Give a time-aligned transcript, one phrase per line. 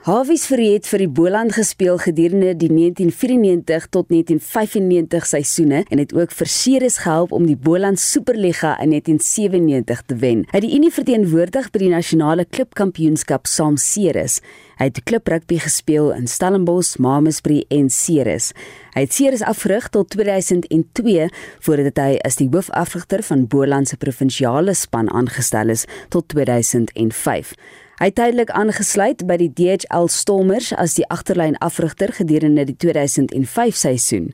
[0.00, 6.14] Hawies Verriet het vir die Boland gespeel gedurende die 1994 tot 1995 seisoene en het
[6.16, 10.46] ook vir Ceres gehelp om die Boland Superliga in 1997 te wen.
[10.48, 14.38] Hy het die Unie verteenwoordig by die nasionale klubkampioenskap saam Ceres.
[14.78, 18.54] Hy het klub rugby gespeel in Stellenbosch, Mamasbury en Ceres.
[18.96, 21.28] Hy het Ceres afgerig tot 2002
[21.68, 27.52] voordat hy as die hoofafrigter van Boland se provinsiale span aangestel is tot 2005.
[28.00, 33.76] Hy het tydelik aangesluit by die DHL Stormers as die agterlyn afrigter gedurende die 2005
[33.76, 34.30] seisoen.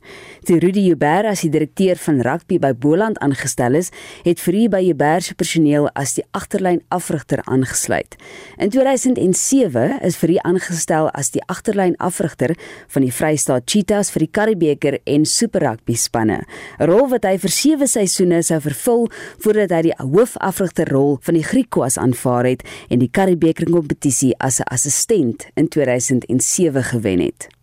[0.47, 3.91] Toe Rudy Huber as die direkteur van rugby by Boland aangestel is,
[4.23, 8.15] het Frie by Huber se personeel as die agterlyn afrigter aangesluit.
[8.63, 12.55] In 2007 is Frie aangestel as die agterlyn afrigter
[12.95, 16.47] van die Vrystaat Cheetahs vir die Karibeker en Super Rugby spanne,
[16.79, 19.11] 'n rol wat hy vir 7 seisoene sou vervul
[19.43, 23.11] voordat hy die hoofafrigterrol van die Griquas aanvaar het en die
[23.57, 27.56] Karibeker bekerkompetisie as 'n assistent in 2007 gewen het.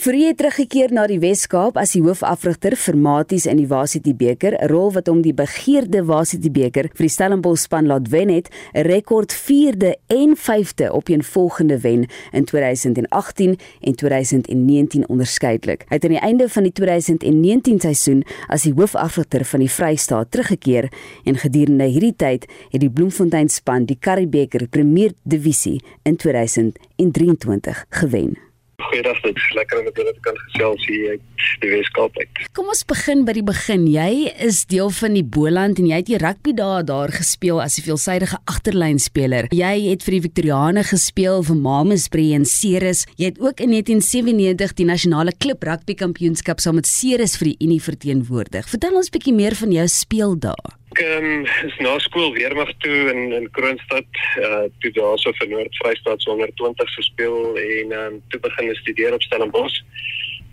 [0.00, 4.56] Fourie het teruggekeer na die Wes-Kaap as die hoofafrigter vir Maties in die Varsity beker,
[4.56, 8.48] 'n rol wat hom die begeerde Varsity beker vir die Stellenbosch span laat wen het,
[8.72, 15.84] 'n rekord 4de en 5de op een volgende wen in 2018 en 2019 onderskeidelik.
[15.88, 20.30] Hy het aan die einde van die 2019 seisoen as die hoofafrigter van die Vrystaat
[20.30, 20.88] teruggekeer
[21.24, 27.84] en gedurende hierdie tyd het die Bloemfontein span die Currie beker Premier Divisie in 2023
[27.90, 28.49] gewen.
[28.80, 32.40] Goeiedag, dit is lekker om met julle te kan gesels hier uit die Weskaap uit.
[32.56, 33.84] Kom ons begin by die begin.
[33.90, 37.78] Jy is deel van die Boland en jy het die rugby daar daar gespeel as
[37.78, 39.52] 'n veelsidige agterlynspeler.
[39.52, 43.06] Jy het vir die Victoriane gespeel vir Mamasbury en Ceres.
[43.16, 47.56] Jy het ook in 1997 die nasionale klub rugby kampioenskap saam met Ceres vir die
[47.66, 48.68] Unie verteenwoordig.
[48.68, 50.79] Vertel ons 'n bietjie meer van jou speel daar.
[50.90, 54.08] Ek um, is na skool weermag toe in in Kroonstad,
[54.42, 59.76] uh toe daarso vir Noord-Vrystaat sonder 20 gespeel en um toe begin studeer op Stellenbosch.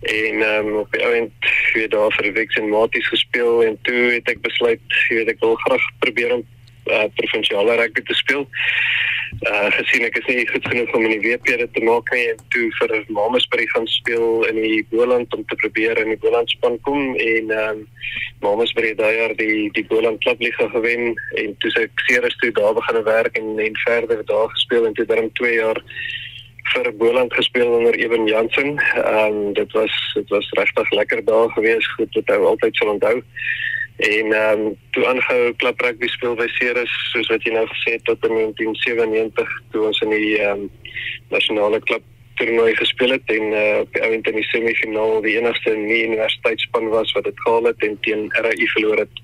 [0.06, 4.30] En um op die oomblik het daar vir Wix en Maties gespeel en toe het
[4.30, 6.46] ek besluit, jy weet ek wil graag probeer om
[6.90, 8.46] uh provinsiale rugby te speel
[9.50, 12.42] uh gesien ek is nie goed genoeg om in die WP te maak nie en
[12.54, 16.78] toe vir Mamasbury gaan speel in die Boland om te probeer in die Boland span
[16.88, 17.84] kom en um
[18.44, 21.12] Mamasbury daai jaar die die Boland klubliga gewen
[21.42, 25.06] en toe sy Ceres toe daar begin werk en en verder daar gespeel en toe
[25.06, 25.82] dan 2 jaar
[26.74, 28.76] vir Boland gespeel onder Eben Jansen.
[28.78, 32.92] Ehm um, dit was dit was regtig lekker daar gewees, goed wat hy altyd sal
[32.92, 33.16] onthou.
[33.98, 37.96] En ehm um, toe aangehou klap rugby speel by Ceres soos wat jy nou gesê
[37.96, 40.70] het tot in 1997 toe ons in die ehm um,
[41.34, 42.04] nasionale klub
[42.38, 46.88] toernooi gespeel het en uh, op die ount in die semifinaal die enigste nie universiteitsspan
[46.92, 49.22] was wat dit gehaal het en teen RAI verloor het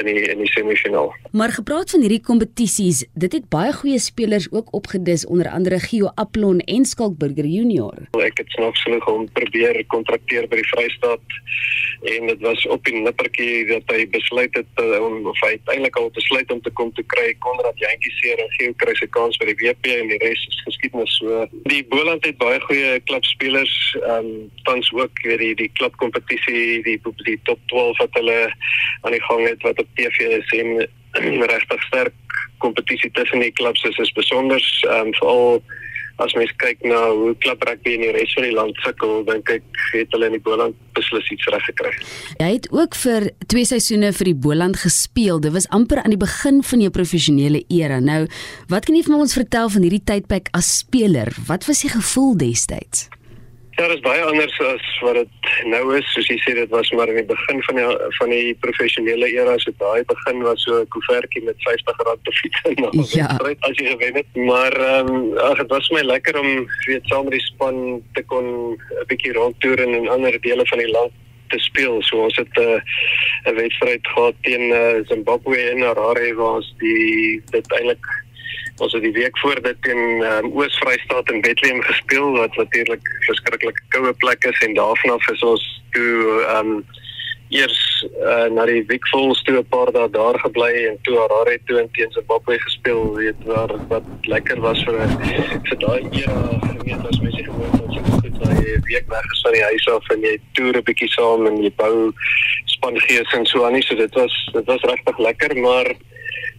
[0.00, 1.12] in die in die semifinaal.
[1.36, 6.12] Maar gepraat van hierdie kompetisies, dit het baie goeie spelers ook opgedis onder andere Gio
[6.14, 8.06] Aplon en Skalkburger Junior.
[8.20, 11.38] Ek het snaaks genoeg om probeer kontrakteer by die Vrystaat
[12.14, 15.96] en dit was op die nippertjie dat hy besluit het uh, om of hy uiteindelik
[16.00, 19.36] al besluit om te kom te kry Konrad Jantjie seer en Gio kry sy kans
[19.40, 21.44] by die WP en die res is geskiedenis so.
[21.68, 27.00] Die Boland het baie goeie klubspelers ehm um, tans ook weer die die klubkompetisie die
[27.24, 28.54] die top 12 wat hulle
[29.00, 30.88] aan die gang het wat op TV is en
[31.46, 32.14] regtig sterk
[32.58, 35.62] kompetisie tussen die klubs is is besonder ehm um, veral
[36.20, 39.50] as mens kyk na hoe klub rugby in die res van die land sukkel, dink
[39.52, 41.92] ek het hulle in die Boland beslis iets reg gekry.
[42.40, 45.40] Jy het ook vir twee seisoene vir die Boland gespeel.
[45.42, 48.00] Dit was amper aan die begin van jou professionele era.
[48.04, 48.24] Nou,
[48.72, 51.32] wat kan jy vir ons vertel van hierdie tydperk as speler?
[51.48, 53.08] Wat was die gevoel destyds?
[53.78, 56.08] Ja, dit is baie anders as wat dit nou is.
[56.12, 57.86] Soos jy sê, dit was maar in die begin van die
[58.18, 62.60] van die professionele era, so daai begin was so 'n koevertjie met R50 te fiets
[62.62, 63.28] en dan ja.
[63.60, 64.30] as jy gewen het.
[64.34, 68.22] Maar ehm um, ag, dit was my lekker om weet saam met die span te
[68.22, 71.12] kon 'n bietjie rondtoer in ander dele van die land
[71.48, 72.02] te speel.
[72.02, 72.82] So ons het 'n
[73.46, 78.06] uh, wedstryd gehad teen uh, Zimbabwe in Harare waar ons die dit eintlik
[78.80, 83.82] ons het die week voor dit in um, Oos-Vrystaat in Bethlehem gespeel wat natuurlik verskriklik
[83.88, 86.16] koue plek is en daarvan af is ons toe
[86.46, 86.84] ehm um,
[87.50, 87.78] eers
[88.22, 92.12] uh, na die Wikvols toe 'n paar dae daar gebly en toe Harare toe teen
[92.14, 95.00] Zimbabwe gespeel weet waar wat lekker was vir
[95.66, 99.52] vir daai era gemeet as mens gewoon het so goed daai week weg is van
[99.52, 102.12] die huis af en jy toer 'n bietjie saam en jy bou
[102.66, 103.82] spangees en so aan nie.
[103.82, 105.94] So dit was dit was regtig lekker maar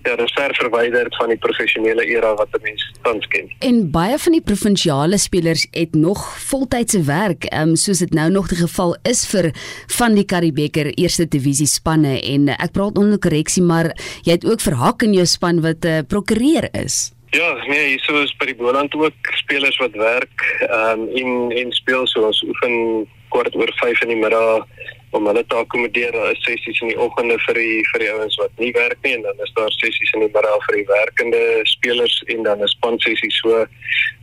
[0.03, 3.49] ja, dit is ver verwyder van die professionele era wat 'n mens tans ken.
[3.59, 8.47] En baie van die provinsiale spelers het nog voltydse werk, um, soos dit nou nog
[8.47, 9.51] die geval is vir
[9.87, 13.91] van die Karibeker eerste divisie spanne en ek praat onder korreksie, maar
[14.23, 17.11] jy het ook vir Hak in jou span wat 'n uh, prokureur is.
[17.31, 21.71] Ja, nee, so is by die Boland ook spelers wat werk ehm um, en en
[21.71, 24.67] speel soos oefen kwart oor 5 in die middag
[25.11, 26.11] om hulle te akkommodeer.
[26.11, 29.15] Daar is sessies in die oggende vir die vir die ouens wat nie werk nie
[29.17, 32.67] en dan is daar sessies in die middag vir die werkende spelers en dan 'n
[32.67, 33.31] span sessie.
[33.41, 33.65] So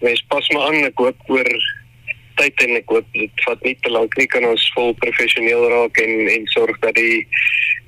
[0.00, 0.84] mens pas maar aan.
[0.84, 1.50] Ek hoop oor
[2.38, 5.98] tyd en ek hoop dit vat nie te lank nie kan ons vol professioneel raak
[6.04, 7.26] en en sorg dat die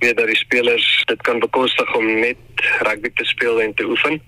[0.03, 4.19] weet dat die spelers dit kan bekostig om net rugby te speel en te oefen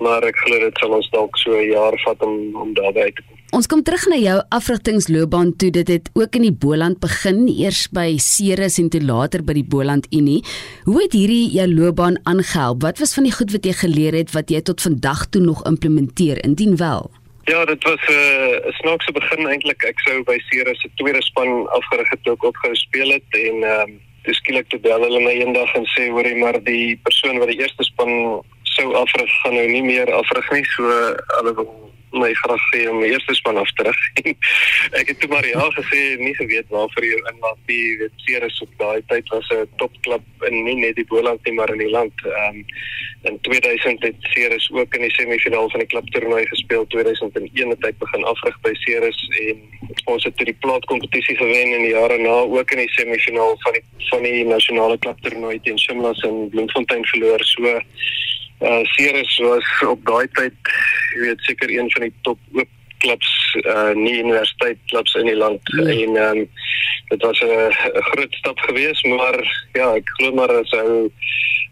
[0.00, 3.26] maar ek glo dit sal ons dalk so 'n jaar vat om om daarby te
[3.26, 7.46] kom Ons kom terug na jou afrigtingsloopbaan toe dit het ook in die Boland begin
[7.48, 10.42] eers by Ceres en toe later by die Boland Unie.
[10.84, 12.82] Hoe het hierdie jou loopbaan aangehelp?
[12.84, 15.62] Wat was van die goed wat jy geleer het wat jy tot vandag toe nog
[15.64, 17.08] implementeer indien wel?
[17.48, 19.88] Ja, dit was 'n uh, snaakse begin eintlik.
[19.88, 23.80] Ek sou by Ceres se tweede span afgerig het ook opgehou speel het en ehm
[23.88, 27.48] um, dis skielik te bel hulle my eendag en sê hoorie maar die persoon wat
[27.48, 30.64] die eerste span sou afrig gaan nou nie meer afrig nie.
[30.76, 30.82] So
[31.40, 31.85] hulle wil
[32.20, 34.02] my graag sê om my eerste span af te rig.
[35.00, 37.96] ek het toe maar ja gesê, nie geweet waarvoor jy inlaat nie.
[38.02, 41.54] Dit seer is op daai tyd was 'n topklub in nie net die Boland nie,
[41.54, 42.14] maar in die land.
[42.24, 42.64] Ehm um,
[43.26, 46.86] in 2000 het Ceres ook in die semifinaal van die klubtoernooi gespeel.
[46.86, 49.62] 2001 het ek begin afrig by Ceres en
[50.04, 53.78] ons het toe die plaatkompetisie gewen in die jare na ook in die semifinaal van
[53.78, 57.44] die van die nasionale klubtoernooi teen Shimlas in Bloemfontein verloor.
[57.44, 57.80] So
[58.60, 60.72] uh Ceres was op daai tyd
[61.14, 62.72] jy weet seker een van die top oop
[63.04, 63.32] klubs
[63.62, 65.60] uh nie universiteit klubs in die land.
[65.74, 66.06] Nee.
[66.06, 66.48] en ehm um,
[67.08, 67.72] dit was 'n
[68.10, 71.10] groot stap geweest maar ja ek glo maar as ou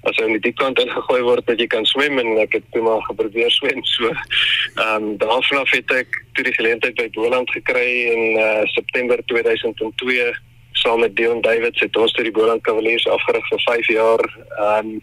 [0.03, 2.83] as ou net die kant ingegooi word dat jy kan swem en ek het toe
[2.83, 3.81] maar geprobeer swem.
[3.95, 8.63] So ehm um, daarvan af het ek toe die geleentheid by Boland gekry in uh
[8.77, 10.35] September 2002
[10.73, 14.25] saam met Dion Davids het ons toe die Boland Cavaliers afgerig vir 5 jaar.
[14.59, 15.03] Ehm um,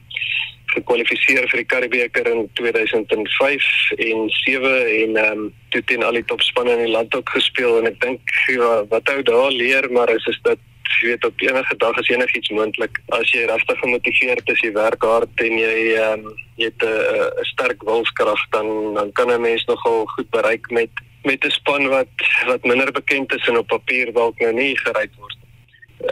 [0.75, 4.73] gekwalifiseer vir die Karibeker in 2005 en 7
[5.03, 8.00] en ehm um, toe teen al die topspanne in die land ook gespeel en ek
[8.03, 10.59] dink ja, wat ou daar leer maar is is dat
[11.00, 12.97] jy weet op enige dag is enigiets moontlik.
[13.15, 17.45] As jy regtig gemotiveerd is jy werk hard en jy ehm um, jy het 'n
[17.53, 20.91] sterk wilskrag dan dan kan 'n mens nogal goed bereik met
[21.23, 22.15] met 'n span wat
[22.47, 25.40] wat minder bekend is en op papier dalk nou nie gereik word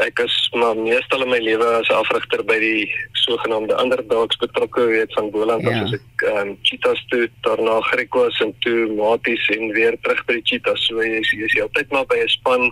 [0.06, 2.90] ek is maar meestal in my lewe as afrigter by die
[3.26, 5.84] sogenaamde underdogs betrokke weet van Boland ja.
[5.84, 10.46] as ek um, cheetahs toe daarna Griekwas en toe Maties en weer terug by die
[10.52, 12.70] cheetahs so jy is, jy is altyd maar by 'n span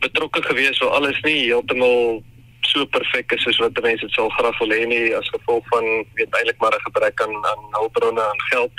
[0.00, 2.22] betrokke gewees waar alles nie heeltemal
[2.68, 5.86] so perfek is soos wat mense dit sal graag wil hê nie as gevolg van
[6.18, 8.72] weet eintlik maar 'n gebrek aan aan hulpbronne en geld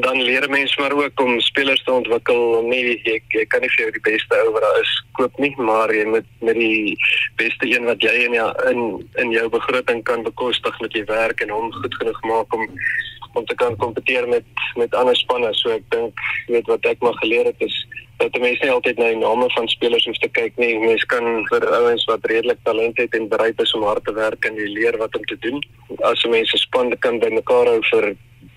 [0.00, 2.40] dan leer mense maar ook om spelers te ontwikkel.
[2.58, 5.38] Om nie jy, jy kan nie vir jou die beste ou wat daar is koop
[5.40, 6.96] nie maar jy moet met die
[7.40, 8.80] beste een wat jy in jou in
[9.22, 12.68] in jou begroting kan bekostig met jy werk en hom goed genoeg maak om
[13.36, 14.44] om te kan kompeteer met
[14.76, 15.52] met ander spanne.
[15.54, 17.76] So ek dink weet wat ek maar geleer het is
[18.16, 20.72] dat mense nie altyd na die name van spelers hoef te kyk nie.
[20.80, 24.48] Mense kan vir ouens wat redelik talent het en bereid is om hard te werk
[24.48, 25.60] en jy leer wat om te doen.
[26.08, 28.14] As mense span kan bymekaar hou vir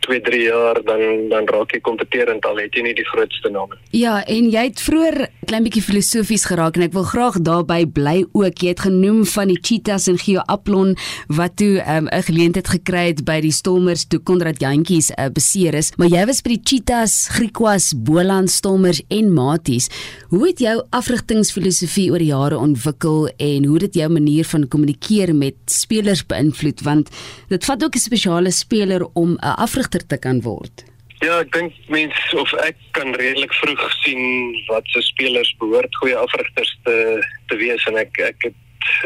[0.10, 3.78] 2, 3 jaar dan dan raak jy kompeterend al het jy nie die grootste name.
[3.94, 8.24] Ja, en jy het vroeër klein bietjie filosofies geraak en ek wil graag daarbey bly
[8.38, 8.62] ook.
[8.64, 10.96] Jy het genoem van die cheetahs en Geo Aplon
[11.28, 15.30] wat toe ehm, 'n um, geleentheid gekry het by die Stormers toe Konrad Jantjies uh,
[15.34, 19.90] beseer is, maar jy was by die cheetahs, Griekwas, Boland Stormers en Maties.
[20.30, 25.56] Hoe het jou afrigtingsfilosofie oor jare ontwikkel en hoe dit jou manier van kommunikeer met
[25.66, 27.10] spelers beïnvloed want
[27.50, 30.86] dit vat ook 'n spesiale speler om 'n afrig agter te kan word?
[31.20, 36.16] Ja, ek dink mense of ek kan redelik vroeg sien wat se spelers behoort goeie
[36.16, 37.20] afrigters te
[37.52, 38.56] te wees en ek ek het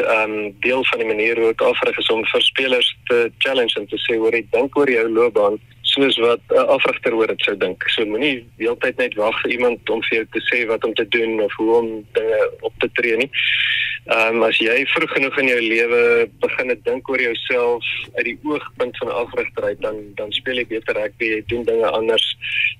[0.06, 3.74] ehm um, deel van die manier hoe ek afrig is om vir spelers te challenge
[3.80, 5.58] en te sê hoor ek dink oor jou loopbaan
[5.94, 7.82] soos wat 'n uh, afrigter oor dit sou dink.
[7.94, 11.08] So moenie heeltyd net wag vir iemand om vir jou te sê wat om te
[11.08, 13.30] doen of hoe om dinge op te tree nie.
[14.04, 16.00] Ehm um, as jy vroeg genoeg in jou lewe
[16.42, 17.86] begin te dink oor jouself
[18.18, 21.88] uit die oogpunt van afrigter uit dan dan speel jy beter rugby, jy doen dinge
[21.90, 22.26] anders.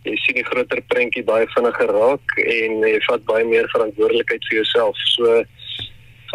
[0.05, 4.57] Jy sien die groter prentjie baie vinniger raak en jy vat baie meer verantwoordelikheid vir
[4.61, 5.01] jouself.
[5.17, 5.45] So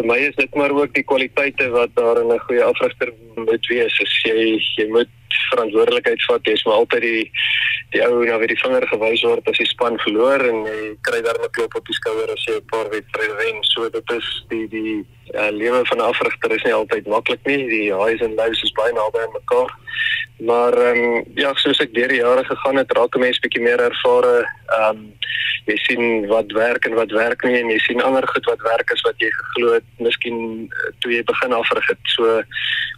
[0.10, 4.02] my is dit maar ook die kwaliteite wat daar in 'n goeie afrigter moet wees.
[4.02, 5.14] As jy jy moet
[5.50, 6.46] verantwoordelikheid vat.
[6.48, 7.32] Jy's maar altyd die
[7.90, 11.22] die ou na wie die vinger gewys word as die span verloor en jy kry
[11.26, 13.64] daar 'n klop op die skouer as jy 'n paar wedstryde wen.
[13.64, 17.68] So dit is die die uh, lewe van 'n afrigter is nie altyd maklik nie.
[17.68, 19.72] Die highs and lows is baie naby aan mekaar.
[20.40, 23.62] Maar ehm um, ja, soos ek deur die jare gegaan het, raak 'n mens bietjie
[23.62, 24.48] meer ervare.
[24.68, 25.14] Ehm um,
[25.66, 28.92] jy sien wat werk en wat werk nie en jy sien ander goed wat werk
[28.92, 32.04] is wat jy geglo het miskien uh, toe jy begin afrig het.
[32.16, 32.42] So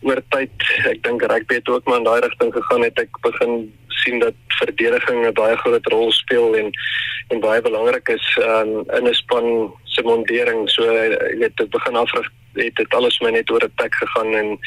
[0.01, 0.53] oor tyd,
[0.89, 3.73] ek dink rugby het ook maar in daai rigting gegaan het ek begin
[4.03, 6.69] sien dat verdediging 'n baie groot rol speel en
[7.31, 10.69] en baie belangrik is um, in 'n span se mondering.
[10.69, 14.33] So jy weet dit begin afrig het dit alles my net oor 'n plek gegaan
[14.35, 14.59] en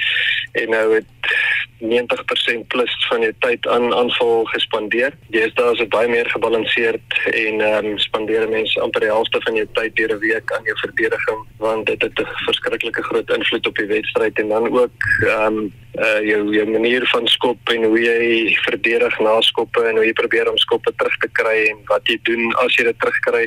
[0.52, 1.04] en nou het
[1.78, 5.12] 90% plus van die tyd aan aanval gespandeer.
[5.34, 9.54] Deesdae is dit baie meer gebalanseerd en ehm um, spandeer mense amper die helfte van
[9.54, 13.66] jou tyd deur 'n week aan jou verdediging want dit het 'n verskriklike groot invloed
[13.66, 14.92] op die wedstryd en dan ook
[15.26, 19.96] ehm um, uh jou jou manier van skop en hoe jy verdedig na skoppe en
[19.96, 22.98] hoe jy probeer om skoppe terug te kry en wat jy doen as jy dit
[22.98, 23.44] terugkry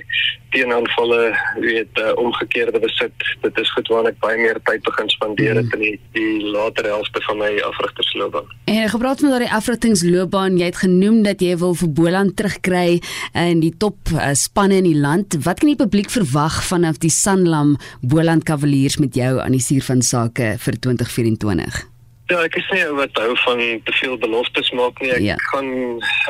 [0.55, 5.11] teen aanvalle weet uh, omgekeerde besit dit is goed waarna ek baie meer tyd begin
[5.13, 5.77] spandeer het mm.
[5.77, 10.81] in die, die later helfte van my afrigtersloopbaan en gepraat van daardie afrigtingsloopbaan jy het
[10.83, 12.99] genoem dat jy wil vir Boland terugkry
[13.47, 17.13] in die top uh, spanne in die land wat kan die publiek verwag vanaf die
[17.13, 21.85] Sanlam Boland Cavaliers met jou aan die suur van sake vir 2024
[22.27, 25.13] Ja, ek sê wat hou van te veel beloftes maak nie.
[25.15, 25.37] Ek ja.
[25.47, 25.69] gaan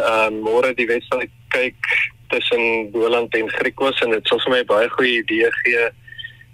[0.05, 1.95] uh môre die wedstryd kyk
[2.29, 5.87] tussen Boland en Griekwas en dit sal vir my baie goeie idee gee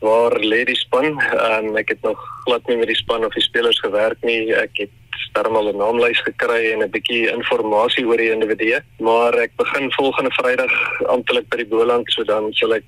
[0.04, 1.16] waar lê die span.
[1.16, 4.52] Um ek het nog glad nie met die span of die spelers gewerk nie.
[4.54, 4.92] Ek het
[5.30, 10.32] stermal 'n naamlys gekry en 'n bietjie inligting oor die individue, maar ek begin volgende
[10.32, 10.74] Vrydag
[11.08, 12.84] amptelik by die Boland, so dan sal ek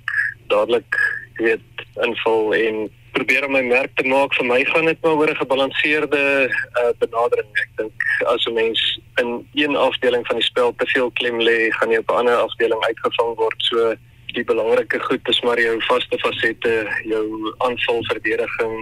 [0.48, 0.96] dadelik
[1.40, 1.62] weet
[2.04, 5.42] invul en probeer om my merk te maak vir my gaan dit maar oor 'n
[5.44, 7.94] gebalanseerde uh, benadering ek dink
[8.34, 8.82] as 'n mens
[9.22, 12.36] in een afdeling van die spel te veel klem lê gaan jy op 'n ander
[12.36, 13.96] afdeling uitgevang word so
[14.36, 16.74] die belangrike goed is maar jou vaste fasette
[17.10, 18.75] jou aanval verdediging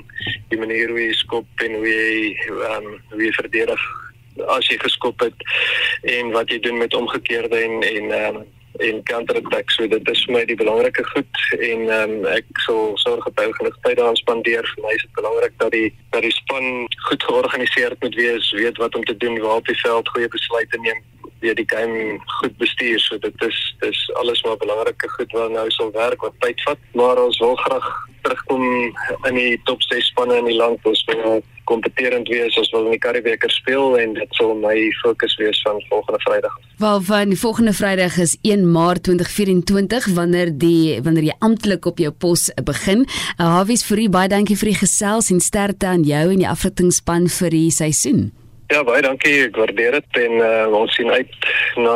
[0.49, 2.33] die manier hoe jy skop en hoe jy
[2.71, 3.85] um, hoe jy verdedig
[4.55, 5.47] as jy geskop het
[6.17, 8.43] en wat jy doen met omgekeerde en en um,
[8.81, 9.69] en counterattack.
[9.71, 13.43] So dit is vir my die belangrike goed en ehm um, ek sal sorg dat
[13.43, 14.65] hy genoeg tyd daaraan spandeer.
[14.73, 16.69] Vir my is dit belangrik dat die dat die span
[17.07, 20.81] goed georganiseerd moet wees weet wat om te doen waar op die veld goeie besluite
[20.81, 21.03] neem
[21.43, 25.67] weer die game goed bestuur so dit is dis alles maar belangrike goed wat nou
[25.75, 27.89] sal werk wat tyd vat maar ons wil graag
[28.23, 28.63] terugkom
[29.29, 32.95] in die top 6 spanne in die land ons wil kompeterend wees as wil in
[32.95, 36.57] die Karibeker speel en dit sal my fokus wees van volgende Vrydag.
[36.83, 42.11] Wel van volgende Vrydag is 1 Maart 2024 wanneer die wanneer jy amptelik op jou
[42.11, 43.07] pos begin.
[43.07, 46.49] Uh, Hawies vir u baie dankie vir die gesels en sterkte aan jou en die
[46.49, 48.31] afrigtingspan vir die seisoen.
[48.71, 49.35] Ja, baie dankie.
[49.47, 51.47] Ek waardeer dit en uh, ons sien uit
[51.83, 51.95] na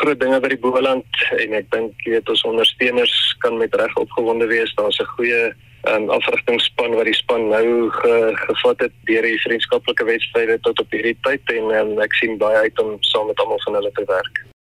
[0.00, 3.14] groot dinge by die Boland en ek dink jy weet ons ondersteuners
[3.44, 4.74] kan met reg opgewonde wees.
[4.74, 5.42] Daar's 'n goeie
[5.88, 10.90] um, afrigtingspan wat die span nou ge, gevat het deur die vriendskaplike wedstryde tot op
[10.90, 14.04] hierdie tyd en um, ek sien baie uit om saam met almal van hulle te
[14.10, 14.49] werk.